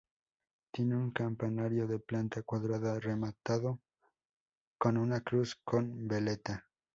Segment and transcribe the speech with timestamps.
[0.71, 3.81] Tiene un campanario de planta cuadrada rematado
[4.79, 6.65] con una cruz con veleta.